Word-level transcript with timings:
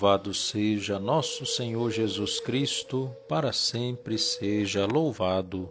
Louvado 0.00 0.32
seja 0.32 0.98
nosso 0.98 1.44
Senhor 1.44 1.90
Jesus 1.90 2.40
Cristo, 2.40 3.14
para 3.28 3.52
sempre 3.52 4.16
seja 4.16 4.86
louvado. 4.86 5.70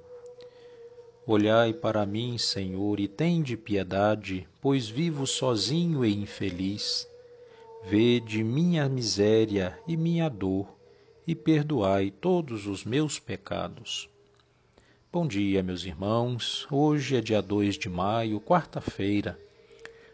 Olhai 1.26 1.74
para 1.74 2.06
mim, 2.06 2.38
Senhor, 2.38 3.00
e 3.00 3.08
tende 3.08 3.58
piedade, 3.58 4.48
pois 4.62 4.88
vivo 4.88 5.26
sozinho 5.26 6.06
e 6.06 6.16
infeliz. 6.16 7.10
Vede 7.84 8.44
minha 8.44 8.88
miséria 8.88 9.80
e 9.88 9.98
minha 9.98 10.30
dor, 10.30 10.78
e 11.26 11.34
perdoai 11.34 12.12
todos 12.12 12.68
os 12.68 12.86
meus 12.86 13.18
pecados. 13.18 14.08
Bom 15.12 15.26
dia, 15.26 15.64
meus 15.64 15.86
irmãos. 15.86 16.68
Hoje 16.70 17.16
é 17.16 17.22
dia 17.22 17.42
2 17.42 17.80
de 17.80 17.90
maio, 17.90 18.40
quarta-feira. 18.40 19.40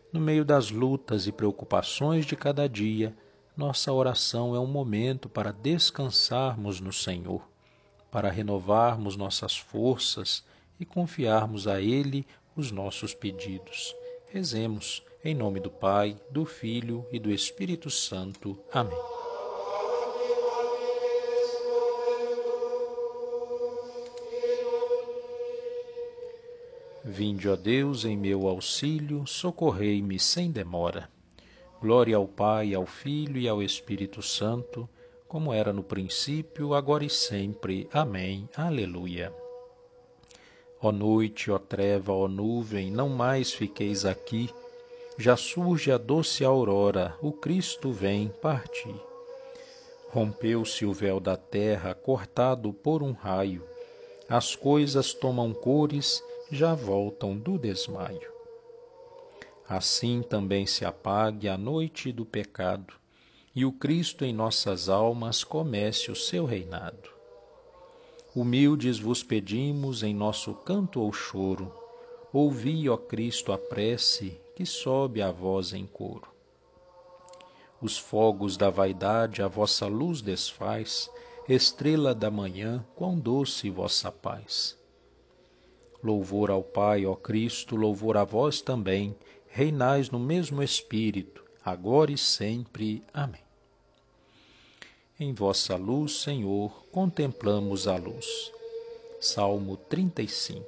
No 0.09 0.21
meio 0.21 0.45
das 0.45 0.71
lutas 0.71 1.27
e 1.27 1.33
preocupações 1.33 2.25
de 2.25 2.37
cada 2.37 2.69
dia, 2.69 3.13
nossa 3.55 3.91
oração 3.91 4.53
é 4.53 4.59
um 4.59 4.67
momento 4.67 5.29
para 5.29 5.51
descansarmos 5.51 6.81
no 6.81 6.91
Senhor, 6.91 7.41
para 8.11 8.29
renovarmos 8.29 9.15
nossas 9.15 9.57
forças 9.57 10.43
e 10.79 10.85
confiarmos 10.85 11.67
a 11.67 11.79
Ele 11.79 12.27
os 12.55 12.69
nossos 12.71 13.13
pedidos. 13.13 13.95
Rezemos 14.27 15.01
em 15.23 15.33
nome 15.33 15.59
do 15.59 15.71
Pai, 15.71 16.17
do 16.29 16.45
Filho 16.45 17.05
e 17.11 17.17
do 17.17 17.31
Espírito 17.31 17.89
Santo. 17.89 18.59
Amém. 18.71 18.97
Vinde, 27.03 27.47
ó 27.47 27.55
Deus, 27.55 28.03
em 28.03 28.17
meu 28.17 28.47
auxílio, 28.47 29.25
socorrei-me 29.25 30.19
sem 30.19 30.51
demora. 30.51 31.14
Glória 31.81 32.15
ao 32.15 32.27
Pai, 32.27 32.73
ao 32.73 32.85
Filho 32.85 33.37
e 33.37 33.47
ao 33.47 33.61
Espírito 33.61 34.21
Santo, 34.21 34.87
como 35.27 35.53
era 35.53 35.73
no 35.73 35.83
princípio, 35.83 36.73
agora 36.73 37.03
e 37.03 37.09
sempre. 37.09 37.87
Amém. 37.91 38.47
Aleluia. 38.55 39.33
Ó 40.81 40.91
noite, 40.91 41.51
ó 41.51 41.59
treva, 41.59 42.13
ó 42.13 42.27
nuvem, 42.27 42.89
não 42.89 43.09
mais 43.09 43.51
fiqueis 43.53 44.05
aqui. 44.05 44.49
Já 45.17 45.35
surge 45.35 45.91
a 45.91 45.97
doce 45.97 46.45
aurora, 46.45 47.15
o 47.21 47.31
Cristo 47.31 47.91
vem 47.91 48.29
partir. 48.41 48.95
Rompeu-se 50.09 50.85
o 50.85 50.93
véu 50.93 51.19
da 51.19 51.35
terra, 51.35 51.93
cortado 51.93 52.71
por 52.71 53.03
um 53.03 53.11
raio. 53.11 53.63
As 54.29 54.55
coisas 54.55 55.13
tomam 55.13 55.53
cores, 55.53 56.23
já 56.49 56.73
voltam 56.73 57.37
do 57.37 57.57
desmaio 57.57 58.34
assim 59.67 60.21
também 60.21 60.65
se 60.65 60.85
apague 60.85 61.49
a 61.49 61.57
noite 61.57 62.11
do 62.11 62.25
pecado, 62.25 62.93
e 63.55 63.65
o 63.65 63.71
Cristo 63.71 64.25
em 64.25 64.33
nossas 64.33 64.89
almas 64.89 65.43
comece 65.43 66.11
o 66.11 66.15
seu 66.15 66.45
reinado. 66.45 67.09
Humildes 68.35 68.99
vos 68.99 69.23
pedimos 69.23 70.03
em 70.03 70.13
nosso 70.13 70.53
canto 70.53 70.99
ou 70.99 71.11
choro, 71.13 71.73
ouvi, 72.33 72.89
ó 72.89 72.97
Cristo, 72.97 73.53
a 73.53 73.57
prece 73.57 74.37
que 74.55 74.65
sobe 74.65 75.21
a 75.21 75.31
voz 75.31 75.73
em 75.73 75.85
coro. 75.85 76.27
Os 77.81 77.97
fogos 77.97 78.57
da 78.57 78.69
vaidade 78.69 79.41
a 79.41 79.47
vossa 79.47 79.87
luz 79.87 80.21
desfaz, 80.21 81.09
estrela 81.47 82.13
da 82.15 82.31
manhã, 82.31 82.85
quão 82.95 83.17
doce 83.19 83.69
vossa 83.69 84.11
paz. 84.11 84.77
Louvor 86.03 86.51
ao 86.51 86.63
Pai, 86.63 87.05
ó 87.05 87.15
Cristo, 87.15 87.75
louvor 87.75 88.17
a 88.17 88.23
vós 88.23 88.61
também, 88.61 89.15
reinais 89.55 90.09
no 90.09 90.19
mesmo 90.19 90.61
Espírito, 90.61 91.41
agora 91.63 92.11
e 92.11 92.17
sempre. 92.17 93.01
Amém. 93.13 93.39
Em 95.17 95.33
vossa 95.33 95.77
luz, 95.77 96.19
Senhor, 96.23 96.85
contemplamos 96.91 97.87
a 97.87 97.95
luz. 97.95 98.51
Salmo 99.21 99.77
35 99.77 100.65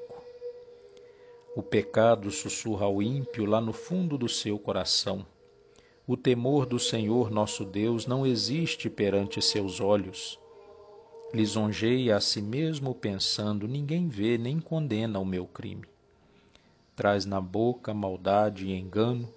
O 1.54 1.62
pecado 1.62 2.32
sussurra 2.32 2.86
ao 2.86 3.02
ímpio 3.02 3.44
lá 3.44 3.60
no 3.60 3.74
fundo 3.74 4.18
do 4.18 4.30
seu 4.30 4.58
coração. 4.58 5.26
O 6.08 6.16
temor 6.16 6.66
do 6.66 6.80
Senhor 6.80 7.30
nosso 7.30 7.66
Deus 7.66 8.08
não 8.08 8.26
existe 8.26 8.90
perante 8.90 9.42
seus 9.42 9.82
olhos. 9.82 10.40
Lisonjeia 11.34 12.16
a 12.16 12.22
si 12.22 12.42
mesmo 12.42 12.96
pensando: 12.96 13.68
ninguém 13.68 14.08
vê 14.08 14.38
nem 14.38 14.62
condena 14.62 15.20
o 15.20 15.26
meu 15.26 15.46
crime 15.46 15.86
traz 16.98 17.28
na 17.28 17.40
boca 17.40 17.94
maldade 17.94 18.66
e 18.66 18.74
engano, 18.76 19.32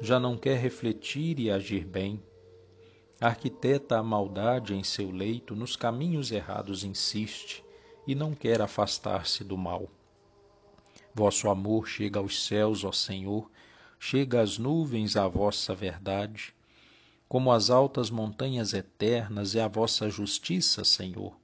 já 0.00 0.20
não 0.20 0.38
quer 0.38 0.56
refletir 0.56 1.40
e 1.40 1.50
agir 1.50 1.84
bem. 1.84 2.22
Arquiteta 3.20 3.98
a 3.98 4.02
maldade 4.02 4.76
em 4.76 4.84
seu 4.84 5.10
leito, 5.10 5.56
nos 5.56 5.74
caminhos 5.74 6.30
errados 6.30 6.84
insiste 6.84 7.64
e 8.06 8.14
não 8.14 8.32
quer 8.32 8.62
afastar-se 8.62 9.42
do 9.42 9.58
mal. 9.58 9.90
Vosso 11.12 11.50
amor 11.50 11.88
chega 11.88 12.20
aos 12.20 12.46
céus, 12.46 12.84
ó 12.84 12.92
Senhor, 12.92 13.50
chega 13.98 14.40
às 14.40 14.56
nuvens 14.56 15.16
a 15.16 15.26
vossa 15.26 15.74
verdade. 15.74 16.54
Como 17.28 17.50
as 17.50 17.70
altas 17.70 18.08
montanhas 18.08 18.72
eternas 18.72 19.56
é 19.56 19.62
a 19.62 19.68
vossa 19.68 20.08
justiça, 20.08 20.84
Senhor. 20.84 21.36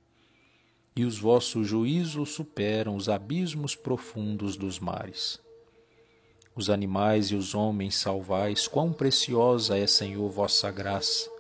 E 0.95 1.05
os 1.05 1.19
vossos 1.19 1.67
juízos 1.67 2.31
superam 2.31 2.95
os 2.95 3.09
abismos 3.09 3.75
profundos 3.75 4.57
dos 4.57 4.79
mares 4.79 5.45
os 6.57 6.71
animais 6.71 7.27
e 7.27 7.35
os 7.35 7.55
homens 7.55 7.97
salvais, 7.97 8.67
quão 8.67 8.91
preciosa 8.91 9.77
é, 9.77 9.87
Senhor, 9.87 10.31
vossa 10.31 10.71
graça. 10.71 11.31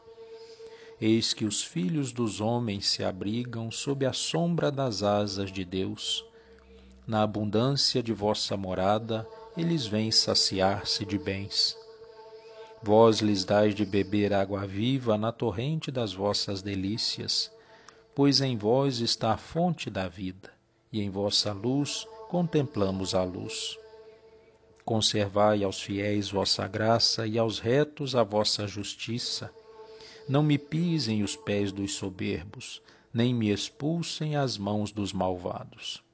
Eis 1.01 1.33
que 1.33 1.47
os 1.47 1.63
filhos 1.63 2.13
dos 2.13 2.39
homens 2.39 2.87
se 2.87 3.03
abrigam 3.03 3.71
sob 3.71 4.05
a 4.05 4.13
sombra 4.13 4.71
das 4.71 5.03
asas 5.03 5.51
de 5.51 5.65
Deus. 5.65 6.23
Na 7.07 7.23
abundância 7.23 8.03
de 8.03 8.13
vossa 8.13 8.57
morada, 8.59 9.27
eles 9.57 9.87
vêm 9.87 10.11
saciar-se 10.11 11.07
de 11.07 11.19
bens. 11.19 11.75
Vós 12.83 13.21
lhes 13.21 13.43
dais 13.43 13.75
de 13.75 13.87
beber 13.87 14.35
água 14.35 14.67
viva 14.67 15.17
na 15.17 15.33
torrente 15.33 15.91
das 15.91 16.13
vossas 16.13 16.61
delícias, 16.61 17.51
pois 18.15 18.43
em 18.43 18.57
vós 18.57 19.01
está 19.01 19.33
a 19.33 19.39
fonte 19.39 19.89
da 19.89 20.09
vida, 20.09 20.53
e 20.93 21.01
em 21.01 21.09
vossa 21.09 21.53
luz 21.53 22.07
contemplamos 22.29 23.15
a 23.15 23.23
luz. 23.23 23.79
Conservai 24.87 25.65
aos 25.65 25.83
fiéis 25.83 26.31
vossa 26.31 26.69
graça 26.69 27.27
e 27.27 27.37
aos 27.37 27.59
retos 27.59 28.15
a 28.15 28.23
vossa 28.23 28.69
justiça. 28.69 29.51
Não 30.29 30.45
me 30.45 30.57
pisem 30.57 31.25
os 31.25 31.35
pés 31.35 31.73
dos 31.73 31.95
soberbos, 31.95 32.81
nem 33.13 33.35
me 33.35 33.51
expulsem 33.51 34.37
as 34.37 34.57
mãos 34.57 34.93
dos 34.93 35.13
malvados. 35.13 36.05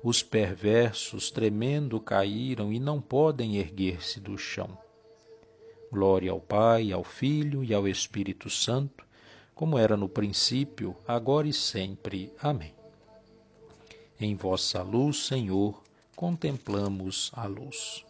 Os 0.00 0.22
perversos, 0.22 1.32
tremendo, 1.32 1.98
caíram 1.98 2.72
e 2.72 2.78
não 2.78 3.00
podem 3.00 3.56
erguer-se 3.56 4.20
do 4.20 4.38
chão. 4.38 4.78
Glória 5.90 6.30
ao 6.30 6.40
Pai, 6.40 6.92
ao 6.92 7.02
Filho 7.02 7.64
e 7.64 7.74
ao 7.74 7.88
Espírito 7.88 8.48
Santo, 8.48 9.04
como 9.56 9.76
era 9.76 9.96
no 9.96 10.08
princípio, 10.08 10.94
agora 11.04 11.48
e 11.48 11.52
sempre. 11.52 12.32
Amém. 12.40 12.72
Em 14.20 14.36
vossa 14.36 14.82
luz, 14.82 15.26
Senhor, 15.26 15.82
contemplamos 16.18 17.30
a 17.32 17.46
luz. 17.46 18.04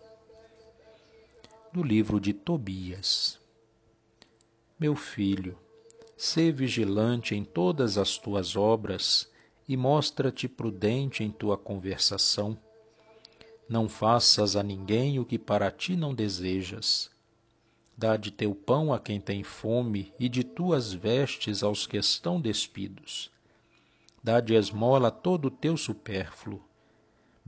Do 1.71 1.83
livro 1.83 2.19
de 2.19 2.33
Tobias. 2.33 3.39
Meu 4.81 4.97
filho, 4.97 5.59
sê 6.17 6.51
vigilante 6.51 7.35
em 7.35 7.45
todas 7.45 7.99
as 7.99 8.17
tuas 8.17 8.57
obras 8.57 9.31
e 9.69 9.77
mostra-te 9.77 10.49
prudente 10.49 11.23
em 11.23 11.31
tua 11.31 11.59
conversação. 11.59 12.57
Não 13.69 13.91
faças 13.91 14.57
a 14.57 14.63
ninguém 14.63 15.19
o 15.19 15.25
que 15.27 15.39
para 15.39 15.71
ti 15.71 15.95
não 15.95 16.15
desejas. 16.15 17.11
Dá 17.95 18.17
de 18.17 18.31
teu 18.31 18.55
pão 18.55 18.91
a 18.91 18.99
quem 18.99 19.21
tem 19.21 19.45
fome 19.45 20.15
e 20.19 20.31
de 20.31 20.43
tuas 20.43 20.95
vestes 20.95 21.63
aos 21.63 21.87
que 21.87 21.99
estão 21.99 22.41
despidos. 22.41 23.31
Dá 24.25 24.41
de 24.41 24.55
esmola 24.55 25.11
todo 25.11 25.49
o 25.49 25.51
teu 25.51 25.77
supérfluo 25.77 26.67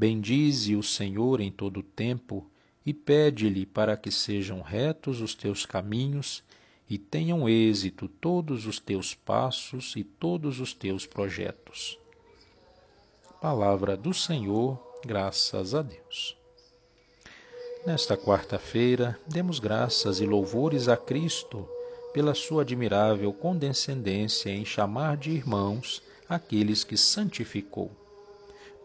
Bendize 0.01 0.75
o 0.77 0.83
Senhor 0.83 1.43
em 1.43 1.53
todo 1.53 1.81
o 1.81 1.83
tempo 1.83 2.51
e 2.87 2.95
pede-lhe 2.95 3.67
para 3.67 3.99
que 3.99 4.11
sejam 4.11 4.63
retos 4.63 5.21
os 5.21 5.35
teus 5.35 5.67
caminhos 5.67 6.43
e 6.89 6.97
tenham 6.97 7.47
êxito 7.47 8.09
todos 8.09 8.65
os 8.65 8.81
teus 8.81 9.15
passos 9.15 9.95
e 9.97 10.03
todos 10.03 10.59
os 10.59 10.73
teus 10.73 11.05
projetos. 11.05 11.99
Palavra 13.43 13.95
do 13.95 14.15
Senhor, 14.15 14.81
graças 15.05 15.75
a 15.75 15.83
Deus. 15.83 16.35
Nesta 17.85 18.17
quarta-feira, 18.17 19.21
demos 19.27 19.59
graças 19.59 20.19
e 20.19 20.25
louvores 20.25 20.89
a 20.89 20.97
Cristo 20.97 21.69
pela 22.15 22.35
sua 22.35 22.63
admirável 22.63 23.35
condescendência 23.35 24.49
em 24.49 24.65
chamar 24.65 25.19
de 25.19 25.31
irmãos 25.31 26.03
aqueles 26.27 26.85
que 26.85 26.97
santificou 26.97 28.00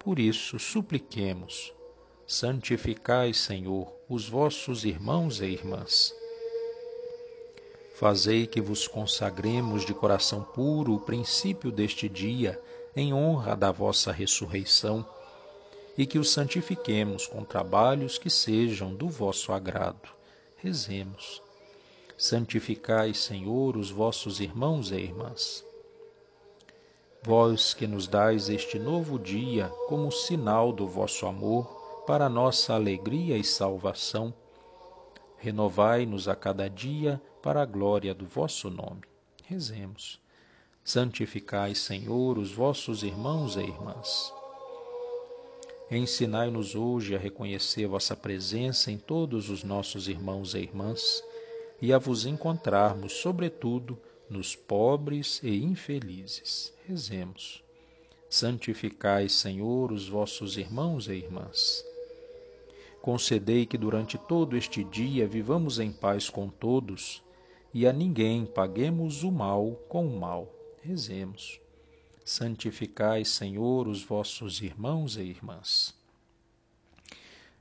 por 0.06 0.20
isso, 0.20 0.60
supliquemos: 0.60 1.74
santificai, 2.28 3.34
Senhor, 3.34 3.92
os 4.08 4.30
vossos 4.30 4.86
irmãos 4.86 5.42
e 5.42 5.46
irmãs. 5.46 6.14
Fazei 7.96 8.46
que 8.46 8.62
vos 8.62 8.88
consagremos 8.88 9.84
de 9.84 9.96
coração 9.96 10.44
puro 10.44 10.94
o 10.94 11.00
princípio 11.00 11.72
deste 11.72 12.08
dia, 12.08 12.62
em 12.96 13.16
honra 13.16 13.56
da 13.56 13.72
vossa 13.72 14.12
ressurreição, 14.12 15.04
e 15.98 16.06
que 16.06 16.20
o 16.20 16.24
santifiquemos 16.24 17.26
com 17.26 17.44
trabalhos 17.44 18.20
que 18.20 18.30
sejam 18.30 18.94
do 18.94 19.10
vosso 19.10 19.52
agrado. 19.52 20.08
Rezemos. 20.58 21.42
Santificai, 22.16 23.16
Senhor, 23.16 23.76
os 23.76 23.90
vossos 23.90 24.40
irmãos 24.40 24.92
e 24.92 24.98
irmãs. 24.98 25.66
Vós 27.26 27.74
que 27.74 27.88
nos 27.88 28.08
dais 28.08 28.50
este 28.50 28.78
novo 28.78 29.18
dia 29.18 29.70
como 29.88 30.12
sinal 30.12 30.72
do 30.72 30.88
vosso 30.88 31.26
amor 31.26 31.66
para 32.06 32.30
nossa 32.30 32.76
alegria 32.76 33.36
e 33.36 33.44
salvação, 33.44 34.32
renovai-nos 35.36 36.28
a 36.28 36.36
cada 36.36 36.70
dia 36.70 37.20
para 37.42 37.64
a 37.64 37.66
glória 37.66 38.14
do 38.14 38.28
vosso 38.28 38.70
nome. 38.70 39.02
Rezemos. 39.44 40.22
Santificai, 40.84 41.74
Senhor, 41.74 42.38
os 42.38 42.52
vossos 42.52 43.02
irmãos 43.02 43.56
e 43.56 43.62
irmãs. 43.62 44.32
Ensinai-nos 45.90 46.76
hoje 46.76 47.16
a 47.16 47.18
reconhecer 47.18 47.88
vossa 47.88 48.16
presença 48.16 48.92
em 48.92 49.00
todos 49.00 49.50
os 49.50 49.64
nossos 49.64 50.08
irmãos 50.08 50.54
e 50.54 50.60
irmãs 50.60 51.24
e 51.82 51.92
a 51.92 51.98
vos 51.98 52.28
encontrarmos, 52.28 53.14
sobretudo, 53.14 54.00
nos 54.30 54.56
pobres 54.56 55.42
e 55.44 55.64
infelizes. 55.64 56.74
Rezemos. 56.88 57.64
Santificai, 58.30 59.30
Senhor, 59.30 59.92
os 59.92 60.10
vossos 60.10 60.58
irmãos 60.58 61.08
e 61.08 61.14
irmãs. 61.14 61.86
Concedei 63.02 63.66
que 63.66 63.78
durante 63.78 64.18
todo 64.18 64.58
este 64.58 64.84
dia 64.84 65.28
vivamos 65.28 65.80
em 65.80 65.92
paz 65.92 66.30
com 66.30 66.50
todos 66.50 67.24
e 67.74 67.86
a 67.86 67.94
ninguém 67.94 68.46
paguemos 68.46 69.24
o 69.24 69.32
mal 69.32 69.72
com 69.88 70.08
o 70.08 70.20
mal. 70.20 70.52
Rezemos. 70.82 71.60
Santificai, 72.24 73.24
Senhor, 73.24 73.88
os 73.88 74.04
vossos 74.04 74.62
irmãos 74.62 75.18
e 75.18 75.22
irmãs. 75.22 75.94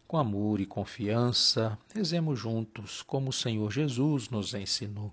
Com 0.06 0.16
amor 0.16 0.60
e 0.60 0.66
confiança, 0.66 1.78
rezemos 1.94 2.38
juntos, 2.38 3.02
como 3.02 3.30
o 3.30 3.32
Senhor 3.32 3.70
Jesus 3.70 4.30
nos 4.30 4.54
ensinou. 4.54 5.12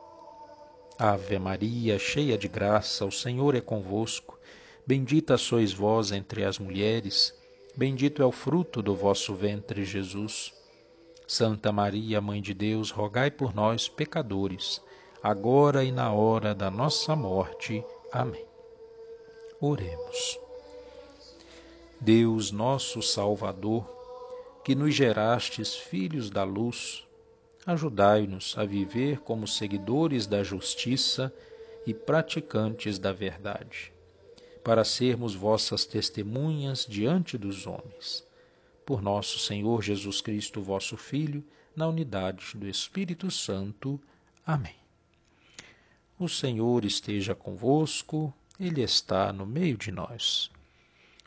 Ave 1.03 1.39
Maria, 1.39 1.97
cheia 1.97 2.37
de 2.37 2.47
graça, 2.47 3.03
o 3.03 3.11
Senhor 3.11 3.55
é 3.55 3.59
convosco. 3.59 4.37
Bendita 4.85 5.35
sois 5.35 5.73
vós 5.73 6.11
entre 6.11 6.43
as 6.43 6.59
mulheres, 6.59 7.33
bendito 7.75 8.21
é 8.21 8.25
o 8.25 8.31
fruto 8.31 8.83
do 8.83 8.95
vosso 8.95 9.33
ventre, 9.33 9.83
Jesus. 9.83 10.53
Santa 11.27 11.71
Maria, 11.71 12.21
Mãe 12.21 12.39
de 12.39 12.53
Deus, 12.53 12.91
rogai 12.91 13.31
por 13.31 13.51
nós, 13.51 13.89
pecadores, 13.89 14.79
agora 15.23 15.83
e 15.83 15.91
na 15.91 16.13
hora 16.13 16.53
da 16.53 16.69
nossa 16.69 17.15
morte. 17.15 17.83
Amém. 18.11 18.45
Oremos. 19.59 20.39
Deus 21.99 22.51
nosso 22.51 23.01
Salvador, 23.01 23.89
que 24.63 24.75
nos 24.75 24.93
gerastes 24.93 25.73
filhos 25.75 26.29
da 26.29 26.43
luz, 26.43 27.07
ajudai-nos 27.65 28.57
a 28.57 28.65
viver 28.65 29.19
como 29.19 29.47
seguidores 29.47 30.25
da 30.25 30.43
justiça 30.43 31.33
e 31.85 31.93
praticantes 31.93 32.97
da 32.97 33.11
verdade, 33.11 33.91
para 34.63 34.83
sermos 34.83 35.35
vossas 35.35 35.85
testemunhas 35.85 36.85
diante 36.87 37.37
dos 37.37 37.65
homens. 37.67 38.25
Por 38.85 39.01
nosso 39.01 39.39
Senhor 39.39 39.81
Jesus 39.81 40.21
Cristo, 40.21 40.61
vosso 40.61 40.97
Filho, 40.97 41.43
na 41.75 41.87
unidade 41.87 42.55
do 42.55 42.67
Espírito 42.67 43.31
Santo. 43.31 43.99
Amém. 44.45 44.75
O 46.19 46.27
Senhor 46.27 46.83
esteja 46.83 47.33
convosco, 47.33 48.33
Ele 48.59 48.81
está 48.81 49.31
no 49.31 49.45
meio 49.45 49.77
de 49.77 49.91
nós. 49.91 50.51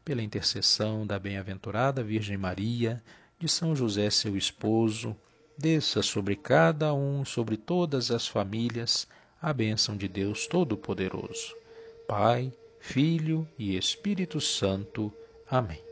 Pela 0.04 0.22
intercessão 0.22 1.06
da 1.06 1.18
bem-aventurada 1.18 2.02
Virgem 2.02 2.36
Maria, 2.36 3.02
de 3.38 3.48
São 3.48 3.74
José, 3.74 4.10
seu 4.10 4.36
esposo, 4.36 5.16
desça 5.56 6.02
sobre 6.02 6.36
cada 6.36 6.92
um, 6.92 7.24
sobre 7.24 7.56
todas 7.56 8.10
as 8.10 8.26
famílias, 8.26 9.06
a 9.40 9.52
bênção 9.52 9.96
de 9.96 10.08
Deus 10.08 10.46
Todo-Poderoso. 10.46 11.54
Pai, 12.08 12.52
Filho 12.80 13.48
e 13.58 13.76
Espírito 13.76 14.40
Santo. 14.40 15.12
Amém. 15.50 15.82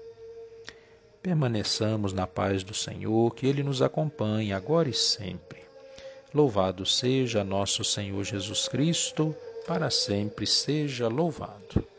Permaneçamos 1.22 2.12
na 2.12 2.26
paz 2.26 2.64
do 2.64 2.74
Senhor, 2.74 3.34
que 3.34 3.46
Ele 3.46 3.62
nos 3.62 3.80
acompanhe 3.80 4.52
agora 4.52 4.88
e 4.88 4.94
sempre. 4.94 5.62
Louvado 6.34 6.84
seja 6.84 7.44
nosso 7.44 7.84
Senhor 7.84 8.24
Jesus 8.24 8.66
Cristo, 8.66 9.34
para 9.66 9.90
sempre 9.90 10.46
seja 10.46 11.06
louvado. 11.08 11.91